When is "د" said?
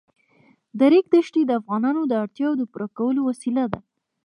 0.77-0.79, 1.45-1.51, 2.07-2.13, 2.59-2.63